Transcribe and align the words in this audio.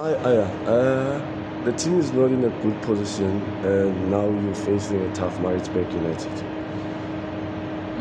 Hi, 0.00 0.14
Aya. 0.14 0.44
Uh, 0.64 1.64
the 1.66 1.72
team 1.72 1.98
is 1.98 2.10
not 2.10 2.30
in 2.32 2.42
a 2.42 2.48
good 2.62 2.80
position, 2.80 3.42
and 3.62 4.10
now 4.10 4.30
you're 4.30 4.54
facing 4.54 4.98
a 4.98 5.14
tough 5.14 5.38
Maritzburg 5.40 5.92
United. 5.92 6.32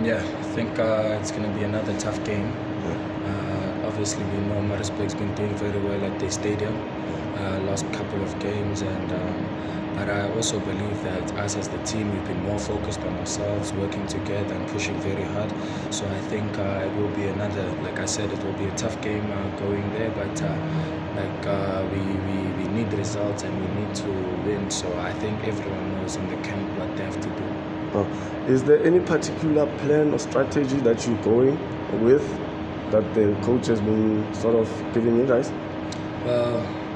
Yeah, 0.01 0.23
I 0.23 0.43
think 0.55 0.79
uh, 0.79 1.19
it's 1.19 1.31
going 1.31 1.43
to 1.43 1.49
be 1.59 1.65
another 1.65 1.93
tough 1.99 2.23
game. 2.23 2.53
Uh, 2.85 3.85
obviously, 3.85 4.23
we 4.23 4.37
know 4.47 4.61
Maritzburg's 4.61 5.13
been 5.13 5.35
doing 5.35 5.53
very 5.55 5.77
well 5.77 6.01
at 6.05 6.17
their 6.21 6.31
stadium. 6.31 6.73
Uh, 7.35 7.59
last 7.67 7.85
couple 7.91 8.23
of 8.23 8.39
games, 8.39 8.81
and 8.81 9.11
um, 9.11 9.88
but 10.09 10.17
I 10.17 10.35
also 10.35 10.59
believe 10.59 11.03
that 11.03 11.37
us 11.37 11.55
as 11.55 11.67
the 11.67 11.77
team, 11.79 12.11
we've 12.11 12.25
been 12.25 12.41
more 12.43 12.57
focused 12.57 13.03
on 13.03 13.15
ourselves, 13.17 13.73
working 13.73 14.07
together 14.07 14.55
and 14.55 14.67
pushing 14.67 14.95
very 14.95 15.23
hard. 15.23 15.51
So 15.91 16.07
I 16.07 16.19
think 16.31 16.57
uh, 16.57 16.87
it 16.87 16.95
will 16.95 17.09
be 17.09 17.27
another, 17.27 17.71
like 17.83 17.99
I 17.99 18.05
said, 18.05 18.31
it 18.31 18.43
will 18.43 18.53
be 18.53 18.65
a 18.65 18.71
tough 18.71 18.99
game 19.01 19.31
uh, 19.31 19.47
going 19.59 19.91
there. 19.91 20.09
But 20.09 20.41
uh, 20.41 20.55
like 21.15 21.45
uh, 21.45 21.85
we, 21.91 21.99
we 22.25 22.37
we 22.57 22.67
need 22.67 22.91
results 22.93 23.43
and 23.43 23.53
we 23.61 23.81
need 23.81 23.93
to 23.95 24.09
win. 24.47 24.71
So 24.71 24.87
I 24.97 25.13
think 25.13 25.43
everyone 25.43 25.93
knows 25.95 26.15
in 26.15 26.27
the 26.27 26.37
camp 26.37 26.65
what 26.79 26.95
they 26.97 27.03
have 27.03 27.21
to 27.21 27.29
do. 27.29 28.51
Is 28.51 28.63
there 28.63 28.83
any 28.83 28.99
particular 28.99 29.67
plan 29.77 30.13
or 30.13 30.19
strategy 30.19 30.79
that 30.87 31.05
you're 31.05 31.23
going 31.23 31.57
with 32.03 32.25
that 32.89 33.13
the 33.13 33.35
coach 33.43 33.67
has 33.67 33.79
been 33.79 34.33
sort 34.33 34.55
of 34.55 34.67
giving 34.93 35.17
you 35.17 35.27
guys? 35.27 35.51
Well, 36.25 36.88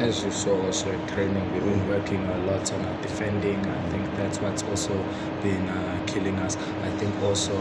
as 0.00 0.24
you 0.24 0.30
saw 0.30 0.54
also 0.64 0.90
in 0.90 1.06
training, 1.08 1.52
we've 1.52 1.64
been 1.64 1.88
working 1.88 2.22
a 2.24 2.38
lot 2.46 2.70
on 2.72 2.84
our 2.84 3.02
defending. 3.02 3.64
I 3.64 3.88
think 3.90 4.04
that's 4.16 4.40
what's 4.40 4.62
also 4.64 4.94
been 5.42 5.68
uh, 5.68 6.02
killing 6.06 6.38
us. 6.40 6.56
I 6.56 6.90
think 6.98 7.14
also 7.22 7.56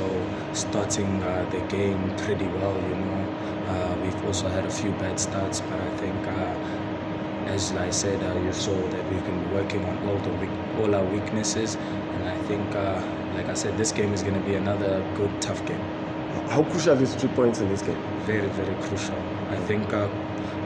starting 0.53 1.23
uh, 1.23 1.47
the 1.49 1.61
game 1.67 2.15
pretty 2.17 2.47
well, 2.47 2.75
you 2.89 2.95
know. 2.95 3.27
Uh, 3.67 3.95
we've 4.03 4.25
also 4.25 4.49
had 4.49 4.65
a 4.65 4.69
few 4.69 4.91
bad 4.93 5.19
starts, 5.19 5.61
but 5.61 5.79
I 5.79 5.89
think, 5.97 6.27
uh, 6.27 7.51
as 7.51 7.73
I 7.73 7.89
said, 7.89 8.21
uh, 8.21 8.39
you 8.39 8.51
saw 8.53 8.75
that 8.89 9.09
we've 9.09 9.25
been 9.25 9.53
working 9.53 9.85
on 9.85 9.97
all 10.09 10.17
the 10.17 10.49
all 10.81 10.93
our 10.93 11.05
weaknesses, 11.05 11.75
and 11.75 12.27
I 12.27 12.37
think, 12.43 12.75
uh, 12.75 13.01
like 13.33 13.47
I 13.49 13.53
said, 13.53 13.77
this 13.77 13.91
game 13.91 14.13
is 14.13 14.21
going 14.21 14.35
to 14.35 14.45
be 14.45 14.55
another 14.55 15.03
good, 15.15 15.41
tough 15.41 15.65
game. 15.65 16.04
How 16.47 16.63
crucial 16.63 16.99
is 17.01 17.15
three 17.15 17.29
points 17.29 17.59
in 17.59 17.67
this 17.69 17.81
game? 17.81 18.01
Very, 18.17 18.49
very 18.49 18.75
crucial. 18.75 19.25
I 19.47 19.57
think 19.59 19.93
uh, 19.93 20.09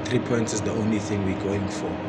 three 0.04 0.20
points 0.20 0.54
is 0.54 0.64
the 0.64 0.74
only 0.74 1.00
thing 1.00 1.24
we're 1.24 1.36
going 1.36 1.68
for. 1.68 2.02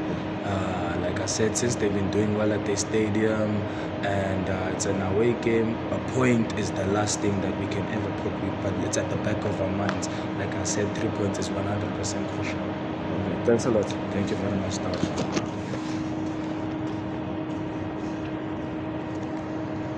Uh, 0.42 0.96
like 0.98 1.20
I 1.20 1.26
said, 1.26 1.56
since 1.56 1.76
they've 1.76 1.92
been 1.92 2.08
doing 2.10 2.34
well 2.34 2.52
at 2.52 2.64
their 2.64 2.76
stadium 2.76 3.66
and 4.02 4.48
uh, 4.48 4.68
it's 4.72 4.86
an 4.86 5.02
away 5.02 5.34
game, 5.34 5.84
a 5.90 5.98
point 6.00 6.54
is 6.56 6.72
the 6.72 6.86
last 6.86 7.20
thing 7.20 7.42
that 7.42 7.56
we 7.58 7.66
can 7.66 7.90
ever 7.90 8.10
put 8.10 8.32
but 8.60 8.74
it's 8.80 8.96
at 8.96 9.10
the 9.10 9.18
back 9.18 9.44
of 9.44 9.60
our 9.60 9.68
minds. 9.70 10.08
Like 10.38 10.56
I 10.56 10.64
said, 10.64 10.94
three 10.94 11.10
points 11.10 11.38
is 11.38 11.50
100% 11.50 12.26
crucial. 12.28 12.66
Okay. 13.10 13.36
Thanks 13.44 13.66
a 13.66 13.70
lot. 13.70 13.94
Thank 14.10 14.30
you 14.30 14.36
very 14.36 14.56
much, 14.56 14.80
Tash. 14.80 15.10